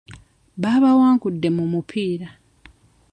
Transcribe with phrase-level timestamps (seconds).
[0.61, 2.27] Baabawangudde mu mupiira.